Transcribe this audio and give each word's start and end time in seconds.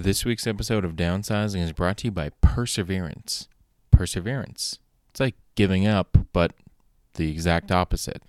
This 0.00 0.24
week's 0.24 0.46
episode 0.46 0.84
of 0.84 0.94
Downsizing 0.94 1.60
is 1.60 1.72
brought 1.72 1.96
to 1.98 2.04
you 2.04 2.10
by 2.12 2.30
Perseverance. 2.40 3.48
Perseverance. 3.90 4.78
It's 5.10 5.18
like 5.18 5.34
giving 5.56 5.88
up, 5.88 6.16
but 6.32 6.52
the 7.14 7.28
exact 7.28 7.72
opposite. 7.72 8.22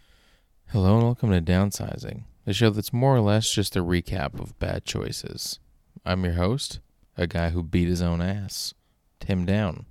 Hello 0.70 0.96
and 0.96 1.04
welcome 1.04 1.30
to 1.30 1.40
Downsizing, 1.40 2.24
the 2.46 2.54
show 2.54 2.72
that's 2.72 2.92
more 2.92 3.16
or 3.16 3.22
less 3.22 3.52
just 3.52 3.76
a 3.76 3.84
recap 3.84 4.40
of 4.40 4.58
bad 4.58 4.84
choices. 4.84 5.60
I'm 6.04 6.26
your 6.26 6.34
host, 6.34 6.80
a 7.16 7.28
guy 7.28 7.52
who 7.52 7.62
beat 7.62 7.88
his 7.88 8.02
own 8.02 8.20
ass, 8.20 8.74
Tim 9.20 9.46
Down. 9.46 9.86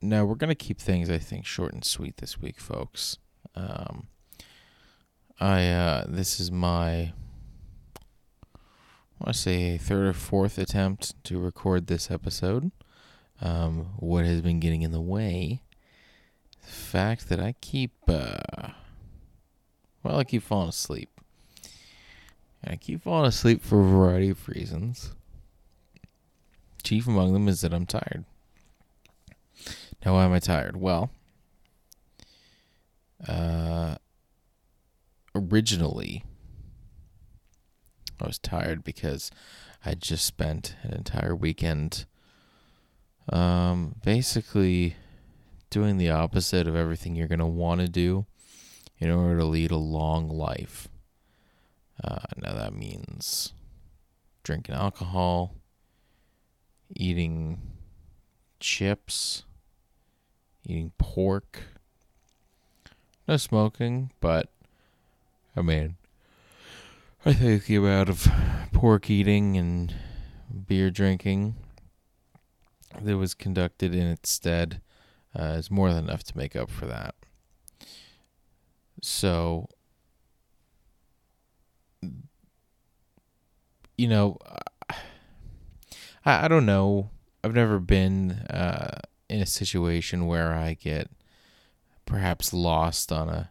Now, 0.00 0.24
we're 0.24 0.36
going 0.36 0.48
to 0.48 0.54
keep 0.54 0.80
things, 0.80 1.10
I 1.10 1.18
think, 1.18 1.44
short 1.44 1.74
and 1.74 1.84
sweet 1.84 2.16
this 2.16 2.40
week, 2.40 2.58
folks. 2.58 3.18
Um, 3.54 4.06
I, 5.38 5.68
uh, 5.68 6.04
this 6.08 6.40
is 6.40 6.50
my 6.50 7.12
I 9.26 9.32
say 9.32 9.78
third 9.78 10.06
or 10.06 10.12
fourth 10.12 10.58
attempt 10.58 11.22
to 11.24 11.38
record 11.38 11.86
this 11.86 12.10
episode. 12.10 12.70
Um, 13.40 13.94
what 13.96 14.26
has 14.26 14.42
been 14.42 14.60
getting 14.60 14.82
in 14.82 14.92
the 14.92 15.00
way? 15.00 15.62
The 16.62 16.70
fact 16.70 17.30
that 17.30 17.40
I 17.40 17.54
keep, 17.62 17.92
uh, 18.06 18.68
well, 20.02 20.18
I 20.18 20.24
keep 20.24 20.42
falling 20.42 20.68
asleep. 20.68 21.08
I 22.62 22.76
keep 22.76 23.02
falling 23.02 23.28
asleep 23.28 23.62
for 23.62 23.80
a 23.80 23.84
variety 23.84 24.28
of 24.28 24.46
reasons. 24.46 25.12
Chief 26.82 27.06
among 27.06 27.32
them 27.32 27.48
is 27.48 27.62
that 27.62 27.72
I'm 27.72 27.86
tired. 27.86 28.24
Now, 30.04 30.14
why 30.14 30.24
am 30.24 30.34
I 30.34 30.38
tired? 30.38 30.76
Well, 30.76 31.10
uh, 33.26 33.96
originally, 35.34 36.24
I 38.24 38.28
was 38.28 38.38
tired 38.38 38.82
because 38.82 39.30
I 39.84 39.94
just 39.94 40.24
spent 40.24 40.76
an 40.82 40.94
entire 40.94 41.36
weekend 41.36 42.06
um, 43.28 43.96
basically 44.02 44.96
doing 45.68 45.98
the 45.98 46.10
opposite 46.10 46.66
of 46.66 46.74
everything 46.74 47.14
you're 47.14 47.28
going 47.28 47.38
to 47.38 47.46
want 47.46 47.80
to 47.82 47.88
do 47.88 48.24
in 48.98 49.10
order 49.10 49.40
to 49.40 49.44
lead 49.44 49.70
a 49.70 49.76
long 49.76 50.28
life. 50.28 50.88
Uh, 52.02 52.20
now, 52.36 52.54
that 52.54 52.72
means 52.72 53.52
drinking 54.42 54.74
alcohol, 54.74 55.54
eating 56.94 57.60
chips, 58.58 59.44
eating 60.66 60.92
pork, 60.96 61.60
no 63.28 63.36
smoking, 63.36 64.10
but 64.20 64.48
I 65.56 65.62
mean, 65.62 65.96
I 67.26 67.32
think 67.32 67.64
the 67.64 67.76
amount 67.76 68.10
of 68.10 68.28
pork 68.72 69.08
eating 69.08 69.56
and 69.56 69.94
beer 70.66 70.90
drinking 70.90 71.54
that 73.00 73.16
was 73.16 73.32
conducted 73.32 73.94
in 73.94 74.06
its 74.06 74.28
stead 74.28 74.82
uh, 75.34 75.54
is 75.56 75.70
more 75.70 75.90
than 75.92 76.04
enough 76.04 76.22
to 76.24 76.36
make 76.36 76.54
up 76.54 76.70
for 76.70 76.84
that. 76.84 77.14
So, 79.00 79.68
you 83.96 84.06
know, 84.06 84.36
I, 86.26 86.44
I 86.44 86.48
don't 86.48 86.66
know. 86.66 87.08
I've 87.42 87.54
never 87.54 87.78
been 87.78 88.32
uh, 88.50 89.00
in 89.30 89.40
a 89.40 89.46
situation 89.46 90.26
where 90.26 90.52
I 90.52 90.74
get 90.74 91.10
perhaps 92.04 92.52
lost 92.52 93.10
on 93.10 93.30
a 93.30 93.50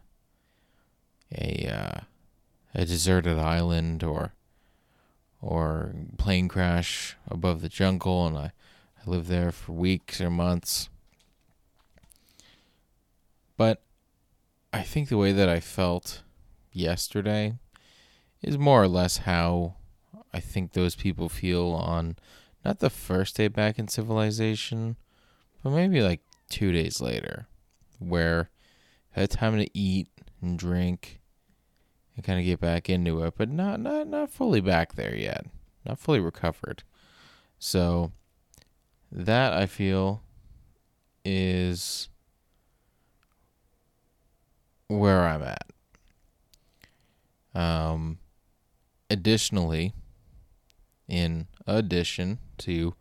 a 1.36 1.68
uh, 1.68 2.00
a 2.74 2.84
deserted 2.84 3.38
island 3.38 4.02
or 4.02 4.32
or 5.40 5.94
plane 6.16 6.48
crash 6.48 7.16
above 7.28 7.60
the 7.60 7.68
jungle 7.68 8.26
and 8.26 8.36
I, 8.36 8.52
I 8.98 9.10
lived 9.10 9.28
there 9.28 9.52
for 9.52 9.72
weeks 9.72 10.20
or 10.20 10.30
months. 10.30 10.88
But 13.58 13.82
I 14.72 14.82
think 14.82 15.08
the 15.08 15.18
way 15.18 15.32
that 15.32 15.48
I 15.48 15.60
felt 15.60 16.22
yesterday 16.72 17.54
is 18.42 18.56
more 18.56 18.82
or 18.82 18.88
less 18.88 19.18
how 19.18 19.74
I 20.32 20.40
think 20.40 20.72
those 20.72 20.96
people 20.96 21.28
feel 21.28 21.68
on 21.72 22.16
not 22.64 22.80
the 22.80 22.90
first 22.90 23.36
day 23.36 23.48
back 23.48 23.78
in 23.78 23.86
civilization, 23.86 24.96
but 25.62 25.70
maybe 25.70 26.00
like 26.00 26.20
two 26.48 26.72
days 26.72 27.00
later, 27.00 27.46
where 27.98 28.50
I 29.14 29.20
had 29.20 29.30
time 29.30 29.58
to 29.58 29.78
eat 29.78 30.08
and 30.40 30.58
drink 30.58 31.20
and 32.16 32.24
kind 32.24 32.38
of 32.38 32.44
get 32.44 32.60
back 32.60 32.88
into 32.88 33.22
it, 33.22 33.34
but 33.36 33.48
not 33.48 33.80
not 33.80 34.06
not 34.06 34.30
fully 34.30 34.60
back 34.60 34.94
there 34.94 35.16
yet, 35.16 35.46
not 35.84 35.98
fully 35.98 36.20
recovered. 36.20 36.82
So 37.58 38.12
that 39.10 39.52
I 39.52 39.66
feel 39.66 40.22
is 41.24 42.08
where 44.88 45.26
I'm 45.26 45.42
at. 45.42 45.66
Um, 47.54 48.18
additionally, 49.08 49.94
in 51.08 51.46
addition 51.66 52.38
to 52.58 52.94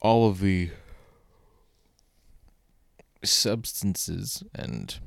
all 0.00 0.28
of 0.28 0.40
the 0.40 0.70
substances 3.22 4.42
and 4.54 4.98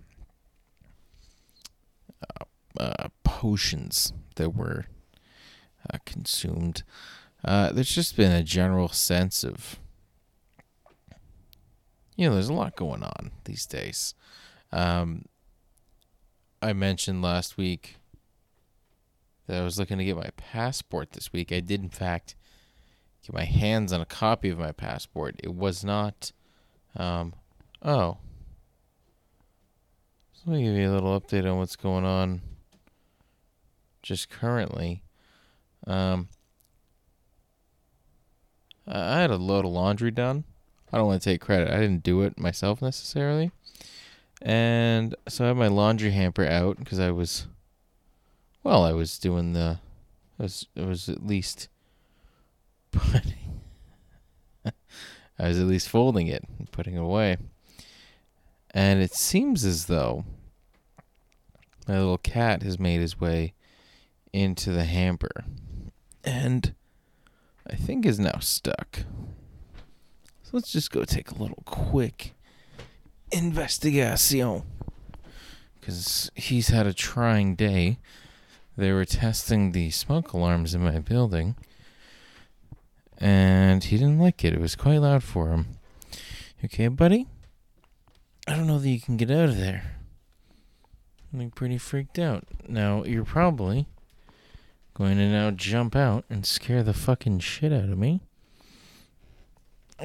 uh, 2.79 3.07
potions 3.23 4.13
that 4.35 4.55
were 4.55 4.85
uh, 5.91 5.97
consumed. 6.05 6.83
Uh, 7.43 7.71
there's 7.71 7.93
just 7.93 8.15
been 8.15 8.31
a 8.31 8.43
general 8.43 8.87
sense 8.87 9.43
of, 9.43 9.79
you 12.15 12.27
know, 12.27 12.33
there's 12.33 12.49
a 12.49 12.53
lot 12.53 12.75
going 12.75 13.03
on 13.03 13.31
these 13.45 13.65
days. 13.65 14.15
Um, 14.71 15.25
I 16.61 16.73
mentioned 16.73 17.21
last 17.21 17.57
week 17.57 17.97
that 19.47 19.59
I 19.59 19.63
was 19.63 19.77
looking 19.77 19.97
to 19.97 20.05
get 20.05 20.15
my 20.15 20.29
passport 20.37 21.11
this 21.11 21.33
week. 21.33 21.51
I 21.51 21.59
did, 21.59 21.81
in 21.81 21.89
fact, 21.89 22.35
get 23.21 23.33
my 23.33 23.43
hands 23.43 23.91
on 23.91 23.99
a 23.99 24.05
copy 24.05 24.49
of 24.49 24.57
my 24.57 24.71
passport. 24.71 25.35
It 25.43 25.53
was 25.53 25.83
not. 25.83 26.31
Um, 26.95 27.33
oh. 27.81 28.17
So 30.43 30.51
let 30.51 30.57
me 30.57 30.65
give 30.65 30.75
you 30.75 30.89
a 30.89 30.91
little 30.91 31.19
update 31.19 31.49
on 31.49 31.57
what's 31.57 31.77
going 31.77 32.03
on 32.03 32.41
just 34.01 34.29
currently. 34.29 35.01
Um, 35.87 36.27
I 38.85 39.21
had 39.21 39.31
a 39.31 39.37
load 39.37 39.63
of 39.63 39.71
laundry 39.71 40.11
done. 40.11 40.43
I 40.91 40.97
don't 40.97 41.07
want 41.07 41.21
to 41.21 41.29
take 41.29 41.39
credit. 41.39 41.69
I 41.69 41.79
didn't 41.79 42.03
do 42.03 42.23
it 42.23 42.37
myself 42.37 42.81
necessarily. 42.81 43.51
And 44.41 45.15
so 45.29 45.45
I 45.45 45.47
had 45.49 45.57
my 45.57 45.69
laundry 45.69 46.11
hamper 46.11 46.45
out 46.45 46.77
because 46.77 46.99
I 46.99 47.11
was, 47.11 47.47
well, 48.63 48.83
I 48.83 48.91
was 48.91 49.17
doing 49.17 49.53
the, 49.53 49.79
I 50.37 50.43
was, 50.43 50.67
it 50.75 50.85
was 50.85 51.07
at 51.07 51.25
least 51.25 51.69
putting, 52.91 53.61
I 54.65 55.47
was 55.47 55.57
at 55.57 55.67
least 55.67 55.87
folding 55.87 56.27
it 56.27 56.43
and 56.59 56.69
putting 56.69 56.95
it 56.95 57.01
away. 57.01 57.37
And 58.73 59.01
it 59.01 59.13
seems 59.13 59.63
as 59.63 59.85
though 59.85 60.25
my 61.87 61.97
little 61.97 62.17
cat 62.17 62.63
has 62.63 62.79
made 62.79 63.01
his 63.01 63.19
way 63.19 63.53
into 64.31 64.71
the 64.71 64.85
hamper 64.85 65.45
and 66.23 66.73
I 67.69 67.75
think 67.75 68.05
is 68.05 68.19
now 68.19 68.39
stuck. 68.39 68.99
So 70.41 70.51
let's 70.53 70.71
just 70.71 70.91
go 70.91 71.03
take 71.03 71.29
a 71.29 71.35
little 71.35 71.61
quick 71.65 72.33
investigation 73.31 74.63
because 75.79 76.31
he's 76.35 76.69
had 76.69 76.87
a 76.87 76.93
trying 76.93 77.55
day. 77.55 77.99
They 78.75 78.91
were 78.91 79.05
testing 79.05 79.71
the 79.71 79.91
smoke 79.91 80.33
alarms 80.33 80.73
in 80.73 80.81
my 80.83 80.99
building 80.99 81.55
and 83.19 83.83
he 83.83 83.97
didn't 83.97 84.19
like 84.19 84.43
it. 84.43 84.53
It 84.53 84.59
was 84.59 84.75
quite 84.75 84.97
loud 84.97 85.23
for 85.23 85.49
him. 85.51 85.67
Okay, 86.65 86.87
buddy? 86.87 87.27
I 88.47 88.55
don't 88.55 88.67
know 88.67 88.79
that 88.79 88.89
you 88.89 88.99
can 88.99 89.17
get 89.17 89.31
out 89.31 89.49
of 89.49 89.57
there. 89.57 89.97
I'm 91.33 91.49
pretty 91.51 91.77
freaked 91.77 92.19
out. 92.19 92.43
Now, 92.67 93.03
you're 93.03 93.25
probably 93.25 93.87
going 94.93 95.17
to 95.17 95.27
now 95.29 95.51
jump 95.51 95.95
out 95.95 96.25
and 96.29 96.45
scare 96.45 96.83
the 96.83 96.93
fucking 96.93 97.39
shit 97.39 97.73
out 97.73 97.89
of 97.89 97.97
me. 97.97 98.21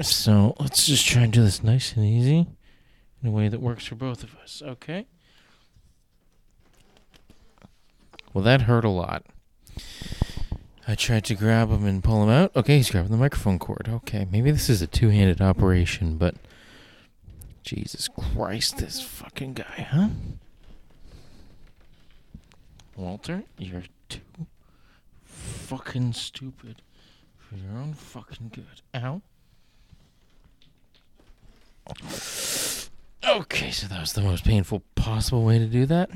So 0.02 0.54
let's 0.58 0.86
just 0.86 1.06
try 1.06 1.22
and 1.22 1.32
do 1.32 1.42
this 1.42 1.62
nice 1.62 1.94
and 1.94 2.04
easy 2.04 2.46
in 3.22 3.28
a 3.28 3.32
way 3.32 3.48
that 3.48 3.60
works 3.60 3.84
for 3.86 3.96
both 3.96 4.22
of 4.22 4.36
us, 4.36 4.62
okay? 4.64 5.06
Well, 8.32 8.44
that 8.44 8.62
hurt 8.62 8.84
a 8.84 8.90
lot. 8.90 9.26
I 10.86 10.94
tried 10.94 11.24
to 11.24 11.34
grab 11.34 11.70
him 11.70 11.84
and 11.84 12.02
pull 12.02 12.22
him 12.22 12.30
out. 12.30 12.54
Okay, 12.56 12.76
he's 12.76 12.90
grabbing 12.90 13.10
the 13.10 13.16
microphone 13.16 13.58
cord. 13.58 13.88
Okay, 13.88 14.26
maybe 14.30 14.50
this 14.50 14.70
is 14.70 14.80
a 14.80 14.86
two 14.86 15.10
handed 15.10 15.42
operation, 15.42 16.16
but 16.16 16.36
Jesus 17.68 18.08
Christ, 18.08 18.78
this 18.78 19.02
fucking 19.02 19.52
guy, 19.52 19.86
huh? 19.90 20.08
Walter, 22.96 23.42
you're 23.58 23.82
too 24.08 24.22
fucking 25.26 26.14
stupid. 26.14 26.80
For 27.36 27.56
your 27.56 27.72
own 27.78 27.92
fucking 27.92 28.52
good. 28.54 28.80
Ow. 28.94 29.20
Okay, 33.28 33.70
so 33.70 33.86
that 33.86 34.00
was 34.00 34.14
the 34.14 34.22
most 34.22 34.46
painful 34.46 34.82
possible 34.94 35.44
way 35.44 35.58
to 35.58 35.66
do 35.66 35.84
that. 35.84 36.08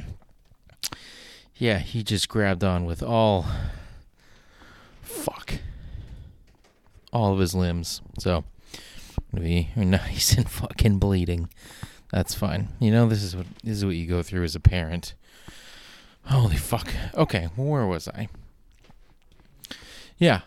Yeah, 1.56 1.80
he 1.80 2.02
just 2.02 2.30
grabbed 2.30 2.64
on 2.64 2.86
with 2.86 3.02
all. 3.02 3.44
Fuck. 5.02 5.56
All 7.12 7.34
of 7.34 7.40
his 7.40 7.54
limbs. 7.54 8.00
So, 8.18 8.44
be 9.40 9.68
nice 9.76 10.36
and 10.36 10.48
fucking 10.48 10.98
bleeding. 10.98 11.48
That's 12.12 12.34
fine. 12.34 12.68
You 12.78 12.90
know, 12.90 13.08
this 13.08 13.22
is 13.22 13.34
what 13.34 13.46
this 13.64 13.78
is 13.78 13.84
what 13.84 13.94
you 13.94 14.06
go 14.06 14.22
through 14.22 14.44
as 14.44 14.54
a 14.54 14.60
parent. 14.60 15.14
Holy 16.26 16.56
fuck. 16.56 16.92
Okay, 17.14 17.48
where 17.56 17.86
was 17.86 18.06
I? 18.08 18.28
Yeah. 20.18 20.42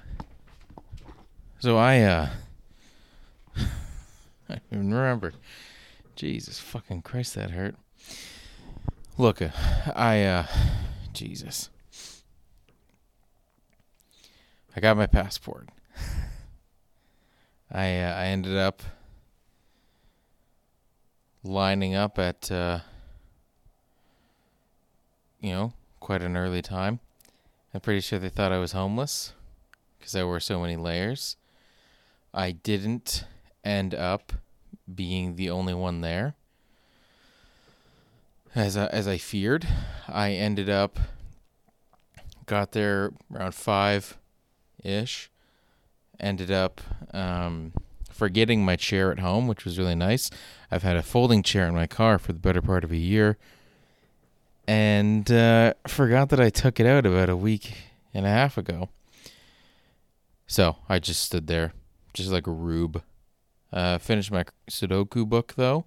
So 1.59 1.77
I 1.77 2.01
uh 2.01 2.29
I 4.49 4.59
even 4.71 4.93
remember. 4.93 5.33
Jesus 6.15 6.59
fucking 6.59 7.01
Christ, 7.01 7.35
that 7.35 7.51
hurt. 7.51 7.75
Look, 9.17 9.41
uh, 9.41 9.49
I 9.95 10.23
uh 10.23 10.45
Jesus. 11.13 11.69
I 14.75 14.79
got 14.79 14.97
my 14.97 15.07
passport. 15.07 15.69
I 17.71 17.99
uh, 17.99 18.13
I 18.15 18.25
ended 18.27 18.57
up 18.57 18.81
lining 21.43 21.95
up 21.95 22.17
at 22.17 22.51
uh 22.51 22.79
you 25.45 25.51
know, 25.51 25.73
quite 25.99 26.23
an 26.23 26.35
early 26.35 26.63
time. 26.63 26.99
I'm 27.71 27.81
pretty 27.81 27.99
sure 27.99 28.17
they 28.17 28.29
thought 28.29 28.51
I 28.51 28.57
was 28.57 28.71
homeless 28.71 29.33
because 29.99 30.15
I 30.15 30.23
wore 30.23 30.39
so 30.39 30.59
many 30.59 30.75
layers. 30.75 31.37
I 32.33 32.51
didn't 32.51 33.25
end 33.63 33.93
up 33.93 34.33
being 34.93 35.35
the 35.35 35.51
only 35.51 35.75
one 35.75 36.01
there. 36.01 36.33
As 38.55 38.75
I, 38.75 38.87
as 38.87 39.07
I 39.07 39.17
feared, 39.17 39.67
I 40.07 40.31
ended 40.31 40.67
up 40.67 40.97
got 42.47 42.71
there 42.71 43.11
around 43.31 43.53
five 43.53 44.17
ish. 44.83 45.29
Ended 46.19 46.51
up 46.51 46.81
um, 47.13 47.73
forgetting 48.09 48.63
my 48.63 48.75
chair 48.75 49.11
at 49.11 49.19
home, 49.19 49.47
which 49.47 49.65
was 49.65 49.77
really 49.77 49.95
nice. 49.95 50.29
I've 50.71 50.83
had 50.83 50.97
a 50.97 51.03
folding 51.03 51.43
chair 51.43 51.67
in 51.67 51.75
my 51.75 51.87
car 51.87 52.17
for 52.17 52.33
the 52.33 52.39
better 52.39 52.61
part 52.61 52.83
of 52.83 52.91
a 52.91 52.97
year 52.97 53.37
and 54.67 55.31
uh, 55.31 55.73
forgot 55.87 56.29
that 56.29 56.39
I 56.39 56.49
took 56.49 56.79
it 56.79 56.85
out 56.85 57.05
about 57.05 57.29
a 57.29 57.37
week 57.37 57.73
and 58.13 58.25
a 58.25 58.29
half 58.29 58.57
ago. 58.57 58.89
So 60.47 60.77
I 60.89 60.99
just 60.99 61.23
stood 61.23 61.47
there, 61.47 61.73
just 62.13 62.31
like 62.31 62.47
a 62.47 62.51
rube. 62.51 63.01
Uh, 63.71 63.97
finished 63.97 64.31
my 64.31 64.45
Sudoku 64.69 65.27
book 65.27 65.53
though, 65.55 65.85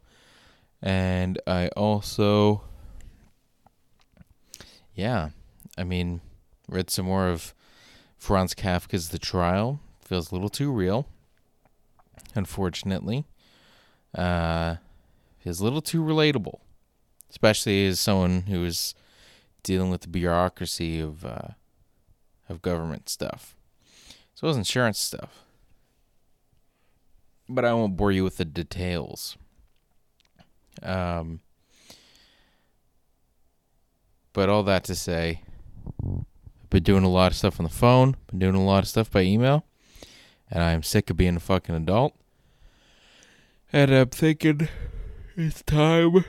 and 0.82 1.40
I 1.46 1.68
also, 1.68 2.62
yeah, 4.94 5.30
I 5.76 5.84
mean, 5.84 6.20
read 6.68 6.90
some 6.90 7.06
more 7.06 7.28
of 7.28 7.54
Franz 8.18 8.54
Kafka's 8.54 9.08
The 9.08 9.18
Trial. 9.18 9.80
Feels 10.08 10.30
a 10.30 10.34
little 10.34 10.48
too 10.48 10.72
real, 10.72 11.06
unfortunately. 12.34 13.26
Uh, 14.14 14.76
feels 15.38 15.60
a 15.60 15.64
little 15.64 15.82
too 15.82 16.02
relatable 16.02 16.60
especially 17.30 17.86
as 17.86 18.00
someone 18.00 18.42
who 18.42 18.64
is 18.64 18.94
dealing 19.62 19.90
with 19.90 20.02
the 20.02 20.08
bureaucracy 20.08 21.00
of 21.00 21.24
uh, 21.24 21.48
of 22.48 22.62
government 22.62 23.08
stuff. 23.08 23.54
So 24.34 24.46
it 24.46 24.48
was 24.48 24.56
insurance 24.56 24.98
stuff. 24.98 25.44
But 27.48 27.64
I 27.64 27.72
won't 27.72 27.96
bore 27.96 28.12
you 28.12 28.24
with 28.24 28.36
the 28.36 28.44
details. 28.44 29.36
Um, 30.82 31.40
but 34.32 34.48
all 34.48 34.62
that 34.62 34.84
to 34.84 34.94
say, 34.94 35.42
I've 36.04 36.70
been 36.70 36.82
doing 36.82 37.04
a 37.04 37.08
lot 37.08 37.32
of 37.32 37.36
stuff 37.36 37.58
on 37.58 37.64
the 37.64 37.70
phone, 37.70 38.16
been 38.28 38.38
doing 38.38 38.54
a 38.54 38.64
lot 38.64 38.84
of 38.84 38.88
stuff 38.88 39.10
by 39.10 39.22
email, 39.22 39.64
and 40.50 40.62
I'm 40.62 40.82
sick 40.82 41.10
of 41.10 41.16
being 41.16 41.36
a 41.36 41.40
fucking 41.40 41.74
adult. 41.74 42.14
And 43.72 43.90
I'm 43.90 44.08
thinking 44.08 44.68
it's 45.36 45.62
time 45.62 46.24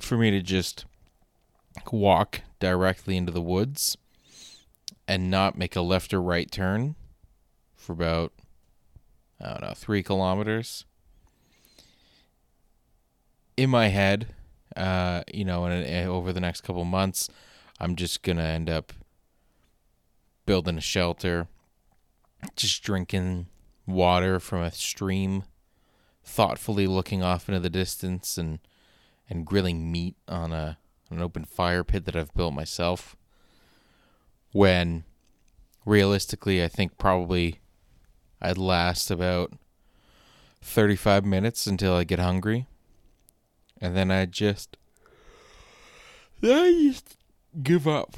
for 0.00 0.16
me 0.16 0.30
to 0.30 0.42
just 0.42 0.84
walk 1.90 2.42
directly 2.60 3.16
into 3.16 3.32
the 3.32 3.40
woods 3.40 3.96
and 5.06 5.30
not 5.30 5.56
make 5.56 5.74
a 5.74 5.80
left 5.80 6.12
or 6.12 6.20
right 6.20 6.50
turn 6.50 6.94
for 7.74 7.92
about 7.92 8.32
I 9.40 9.50
don't 9.50 9.62
know 9.62 9.74
three 9.74 10.02
kilometers. 10.02 10.84
In 13.56 13.70
my 13.70 13.88
head, 13.88 14.34
uh, 14.76 15.22
you 15.32 15.44
know, 15.44 15.64
and 15.64 15.86
eh, 15.86 16.04
over 16.04 16.32
the 16.32 16.40
next 16.40 16.62
couple 16.62 16.84
months, 16.84 17.28
I'm 17.80 17.96
just 17.96 18.22
gonna 18.22 18.42
end 18.42 18.68
up 18.68 18.92
building 20.46 20.78
a 20.78 20.82
shelter, 20.82 21.48
just 22.56 22.82
drinking 22.82 23.46
water 23.86 24.38
from 24.38 24.62
a 24.62 24.70
stream, 24.70 25.44
thoughtfully 26.22 26.86
looking 26.86 27.22
off 27.22 27.48
into 27.48 27.60
the 27.60 27.70
distance 27.70 28.38
and 28.38 28.58
and 29.30 29.46
grilling 29.46 29.90
meat 29.90 30.16
on 30.26 30.52
a 30.52 30.78
an 31.10 31.20
open 31.20 31.44
fire 31.44 31.84
pit 31.84 32.04
that 32.04 32.16
I've 32.16 32.34
built 32.34 32.54
myself. 32.54 33.16
When 34.52 35.04
realistically, 35.84 36.62
I 36.62 36.68
think 36.68 36.98
probably 36.98 37.60
I'd 38.40 38.58
last 38.58 39.10
about 39.10 39.52
35 40.60 41.24
minutes 41.24 41.66
until 41.66 41.94
I 41.94 42.04
get 42.04 42.18
hungry. 42.18 42.66
And 43.80 43.96
then 43.96 44.10
I 44.10 44.26
just 44.26 44.76
I 46.42 46.90
just 46.90 47.16
give 47.62 47.88
up 47.88 48.16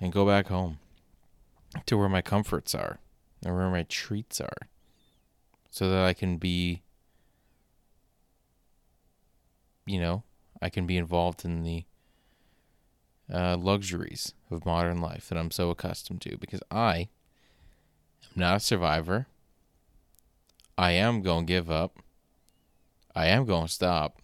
and 0.00 0.12
go 0.12 0.26
back 0.26 0.48
home 0.48 0.78
to 1.86 1.96
where 1.96 2.08
my 2.08 2.22
comforts 2.22 2.74
are 2.74 2.98
and 3.44 3.54
where 3.54 3.70
my 3.70 3.84
treats 3.84 4.40
are 4.40 4.68
so 5.70 5.90
that 5.90 6.04
I 6.04 6.12
can 6.12 6.36
be 6.36 6.82
you 9.86 10.00
know, 10.00 10.22
I 10.62 10.70
can 10.70 10.86
be 10.86 10.96
involved 10.96 11.44
in 11.44 11.62
the 11.62 11.84
uh, 13.32 13.56
luxuries 13.56 14.32
of 14.50 14.66
modern 14.66 15.00
life 15.00 15.28
that 15.28 15.38
I'm 15.38 15.50
so 15.50 15.70
accustomed 15.70 16.20
to 16.22 16.36
because 16.36 16.60
I 16.70 17.08
am 18.22 18.30
not 18.36 18.56
a 18.56 18.60
survivor. 18.60 19.26
I 20.76 20.92
am 20.92 21.22
going 21.22 21.46
to 21.46 21.52
give 21.52 21.70
up. 21.70 21.98
I 23.14 23.26
am 23.26 23.44
going 23.44 23.66
to 23.66 23.72
stop. 23.72 24.18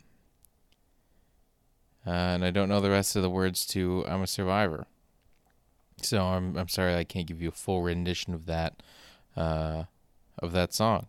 Uh, 2.07 2.11
and 2.11 2.45
I 2.45 2.51
don't 2.51 2.69
know 2.69 2.81
the 2.81 2.91
rest 2.91 3.15
of 3.15 3.23
the 3.23 3.31
words 3.31 3.67
to 3.67 4.05
I'm 4.09 4.23
a 4.23 4.27
survivor. 4.27 4.87
So 6.02 6.23
I'm 6.23 6.57
I'm 6.57 6.69
sorry 6.69 6.95
I 6.95 7.04
can't 7.04 7.26
give 7.26 7.42
you 7.42 7.49
a 7.49 7.52
full 7.52 7.83
rendition 7.83 8.35
of 8.35 8.47
that 8.47 8.83
uh, 9.37 9.85
of 10.38 10.52
that 10.52 10.73
song. 10.75 11.07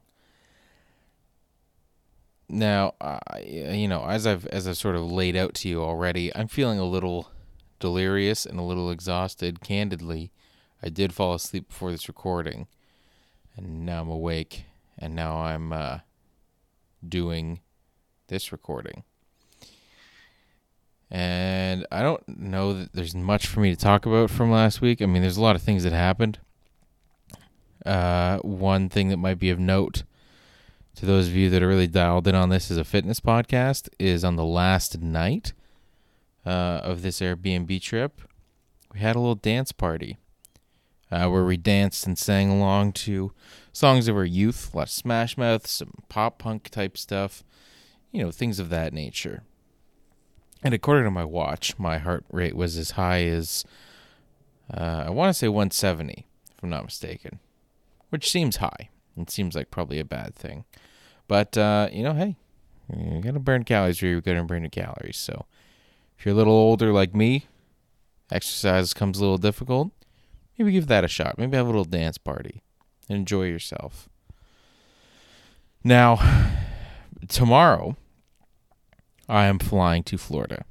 Now, 2.50 2.95
uh, 3.00 3.19
you 3.45 3.88
know, 3.88 4.05
as 4.05 4.27
I've 4.27 4.45
as 4.48 4.67
I've 4.67 4.77
sort 4.77 4.95
of 4.95 5.10
laid 5.10 5.36
out 5.36 5.53
to 5.55 5.69
you 5.69 5.81
already, 5.81 6.36
I'm 6.36 6.48
feeling 6.48 6.79
a 6.79 6.86
little 6.86 7.31
delirious 7.79 8.45
and 8.45 8.60
a 8.60 8.63
little 8.63 8.91
exhausted. 8.91 9.62
Candidly, 9.62 10.31
I 10.83 10.89
did 10.89 11.13
fall 11.13 11.33
asleep 11.33 11.69
before 11.69 11.91
this 11.91 12.07
recording, 12.07 12.67
and 13.55 13.86
now 13.86 14.01
I'm 14.01 14.10
awake, 14.10 14.65
and 14.98 15.15
now 15.15 15.38
I'm 15.38 15.71
uh, 15.71 16.00
doing 17.07 17.62
this 18.27 18.51
recording. 18.51 19.03
And 21.12 21.86
I 21.91 22.01
don't 22.01 22.24
know 22.39 22.74
that 22.74 22.94
there's 22.94 23.13
much 23.13 23.46
for 23.46 23.60
me 23.60 23.75
to 23.75 23.80
talk 23.80 24.06
about 24.06 24.30
from 24.30 24.50
last 24.50 24.80
week. 24.80 25.01
I 25.01 25.06
mean, 25.06 25.22
there's 25.22 25.38
a 25.38 25.41
lot 25.41 25.58
of 25.58 25.62
things 25.62 25.84
that 25.84 25.91
happened. 25.91 26.39
Uh, 27.86 28.38
one 28.39 28.88
thing 28.88 29.10
that 29.10 29.18
might 29.18 29.38
be 29.39 29.50
of 29.50 29.60
note 29.60 30.03
to 30.96 31.06
those 31.06 31.27
of 31.27 31.36
you 31.36 31.50
that 31.50 31.62
are 31.62 31.68
really 31.68 31.88
dialed 31.88 32.27
in 32.27 32.36
on 32.36 32.50
this 32.50 32.72
as 32.72 32.77
a 32.77 32.84
fitness 32.84 33.20
podcast 33.20 33.89
is 34.00 34.24
on 34.24 34.36
the 34.36 34.46
last 34.46 35.01
night 35.01 35.53
uh, 36.46 36.80
of 36.84 37.01
this 37.01 37.20
Airbnb 37.20 37.82
trip, 37.82 38.22
we 38.94 39.00
had 39.00 39.15
a 39.15 39.20
little 39.20 39.36
dance 39.36 39.72
party 39.72 40.18
uh, 41.12 41.27
where 41.27 41.44
we 41.44 41.58
danced 41.58 42.08
and 42.08 42.18
sang 42.18 42.50
along 42.50 42.94
to 42.94 43.32
songs 43.74 44.08
of 44.08 44.15
our 44.15 44.25
youth, 44.25 44.74
a 44.74 44.77
lot 44.77 44.84
of 44.84 44.89
Smash 44.89 45.38
Mouth, 45.38 45.68
some 45.68 45.91
pop 46.10 46.39
punk 46.39 46.70
type 46.70 46.98
stuff, 46.98 47.44
you 48.12 48.24
know, 48.24 48.32
things 48.32 48.60
of 48.60 48.70
that 48.70 48.94
nature. 48.94 49.44
And 50.63 50.74
according 50.74 51.06
to 51.06 51.12
my 51.12 51.25
watch, 51.25 51.77
my 51.80 51.98
heart 51.98 52.25
rate 52.32 52.56
was 52.56 52.77
as 52.77 52.91
high 52.91 53.24
as 53.24 53.65
uh, 54.74 55.06
I 55.08 55.10
want 55.10 55.30
to 55.30 55.34
say 55.34 55.48
170, 55.48 56.25
if 56.56 56.63
I'm 56.63 56.70
not 56.70 56.86
mistaken, 56.86 57.39
which 58.10 58.30
seems 58.30 58.58
high. 58.58 58.89
It 59.18 59.30
seems 59.30 59.56
like 59.56 59.72
probably 59.72 60.00
a 60.00 60.06
bad 60.06 60.36
thing. 60.36 60.65
But, 61.27 61.58
uh, 61.58 61.89
you 61.91 62.03
know, 62.03 62.13
hey, 62.13 62.36
you're 62.96 63.22
to 63.34 63.39
burn 63.39 63.63
calories 63.63 64.01
or 64.01 64.08
you're 64.08 64.22
to 64.22 64.44
burn 64.44 64.63
your 64.63 64.70
calories. 64.70 65.18
So 65.18 65.46
if 66.18 66.25
you're 66.25 66.34
a 66.34 66.38
little 66.38 66.53
older 66.53 66.94
like 66.94 67.15
me, 67.15 67.48
exercise 68.32 68.94
comes 68.94 69.18
a 69.18 69.22
little 69.22 69.38
difficult. 69.38 69.91
maybe 70.58 70.72
give 70.72 70.88
that 70.88 71.03
a 71.03 71.08
shot. 71.08 71.38
Maybe 71.38 71.58
have 71.58 71.65
a 71.65 71.70
little 71.70 71.84
dance 71.84 72.18
party. 72.18 72.63
Enjoy 73.10 73.44
yourself. 73.44 74.08
Now, 75.84 76.20
tomorrow, 77.27 77.98
I 79.32 79.46
am 79.46 79.60
flying 79.60 80.04
to 80.04 80.18
Florida. 80.18 80.66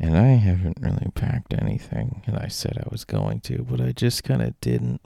And 0.00 0.16
I 0.16 0.28
haven't 0.28 0.78
really 0.80 1.10
packed 1.14 1.52
anything. 1.52 2.22
And 2.26 2.36
I 2.38 2.48
said 2.48 2.78
I 2.78 2.88
was 2.90 3.04
going 3.04 3.40
to, 3.40 3.66
but 3.68 3.82
I 3.82 3.92
just 3.92 4.24
kind 4.24 4.40
of 4.40 4.58
didn't. 4.62 5.02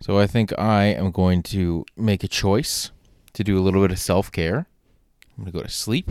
So 0.00 0.18
I 0.18 0.26
think 0.26 0.52
I 0.58 0.84
am 0.84 1.10
going 1.10 1.42
to 1.44 1.86
make 1.96 2.24
a 2.24 2.28
choice 2.28 2.90
to 3.32 3.42
do 3.42 3.58
a 3.58 3.62
little 3.62 3.80
bit 3.80 3.90
of 3.90 3.98
self 3.98 4.30
care. 4.30 4.66
I'm 5.36 5.44
going 5.44 5.52
to 5.52 5.58
go 5.58 5.62
to 5.62 5.70
sleep 5.70 6.10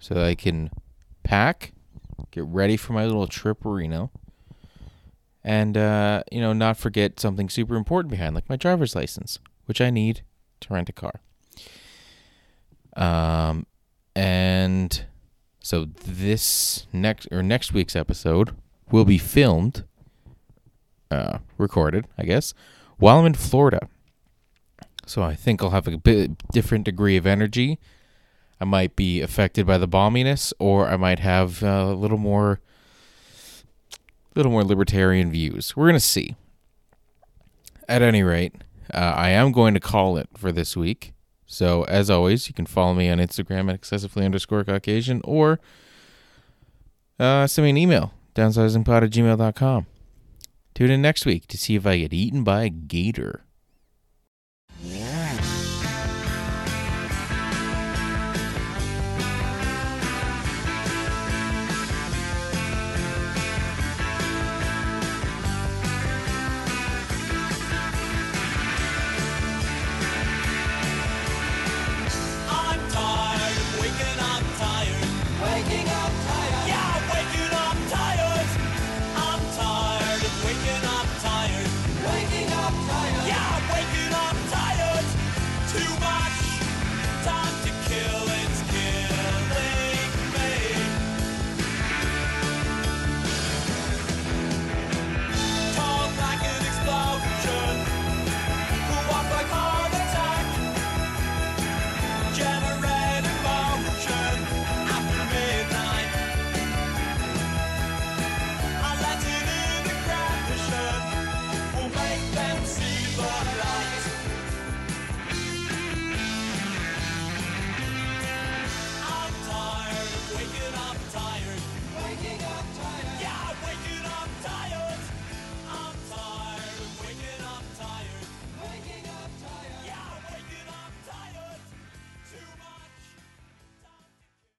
so 0.00 0.14
that 0.14 0.24
I 0.24 0.34
can 0.34 0.70
pack, 1.22 1.72
get 2.32 2.44
ready 2.44 2.76
for 2.76 2.94
my 2.94 3.04
little 3.04 3.28
trip 3.28 3.58
Reno, 3.62 4.10
and, 5.44 5.76
uh, 5.76 6.24
you 6.32 6.40
know, 6.40 6.52
not 6.52 6.76
forget 6.76 7.20
something 7.20 7.48
super 7.48 7.76
important 7.76 8.10
behind, 8.10 8.34
like 8.34 8.48
my 8.48 8.56
driver's 8.56 8.96
license, 8.96 9.38
which 9.66 9.80
I 9.80 9.90
need 9.90 10.22
to 10.60 10.74
rent 10.74 10.88
a 10.88 10.92
car. 10.92 11.20
Um, 12.96 13.66
and 14.18 15.04
so 15.60 15.84
this 15.84 16.88
next 16.92 17.28
or 17.30 17.40
next 17.40 17.72
week's 17.72 17.94
episode 17.94 18.50
will 18.90 19.04
be 19.04 19.16
filmed, 19.16 19.84
uh, 21.08 21.38
recorded, 21.56 22.08
I 22.18 22.24
guess, 22.24 22.52
while 22.96 23.20
I'm 23.20 23.26
in 23.26 23.34
Florida. 23.34 23.88
So 25.06 25.22
I 25.22 25.36
think 25.36 25.62
I'll 25.62 25.70
have 25.70 25.86
a 25.86 25.96
bit 25.96 26.42
different 26.48 26.84
degree 26.84 27.16
of 27.16 27.26
energy. 27.26 27.78
I 28.60 28.64
might 28.64 28.96
be 28.96 29.20
affected 29.20 29.68
by 29.68 29.78
the 29.78 29.86
balminess, 29.86 30.52
or 30.58 30.88
I 30.88 30.96
might 30.96 31.20
have 31.20 31.62
uh, 31.62 31.84
a 31.86 31.94
little 31.94 32.18
more, 32.18 32.58
little 34.34 34.50
more 34.50 34.64
libertarian 34.64 35.30
views. 35.30 35.76
We're 35.76 35.86
gonna 35.86 36.00
see. 36.00 36.34
At 37.88 38.02
any 38.02 38.24
rate, 38.24 38.64
uh, 38.92 38.96
I 38.98 39.28
am 39.28 39.52
going 39.52 39.74
to 39.74 39.80
call 39.80 40.16
it 40.16 40.28
for 40.36 40.50
this 40.50 40.76
week. 40.76 41.12
So 41.50 41.84
as 41.84 42.10
always, 42.10 42.46
you 42.46 42.54
can 42.54 42.66
follow 42.66 42.92
me 42.92 43.08
on 43.08 43.18
Instagram 43.18 43.70
at 43.70 43.74
excessively 43.74 44.24
underscore 44.24 44.64
Caucasian 44.64 45.22
or 45.24 45.58
uh, 47.18 47.46
send 47.46 47.64
me 47.64 47.70
an 47.70 47.76
email, 47.78 48.12
downsizingpod 48.34 49.02
at 49.02 49.10
gmail.com. 49.10 49.86
Tune 50.74 50.90
in 50.90 51.02
next 51.02 51.24
week 51.24 51.48
to 51.48 51.56
see 51.58 51.74
if 51.74 51.86
I 51.86 51.98
get 51.98 52.12
eaten 52.12 52.44
by 52.44 52.64
a 52.64 52.68
gator. 52.68 53.44